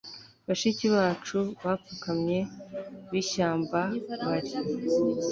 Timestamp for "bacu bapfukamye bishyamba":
0.95-3.79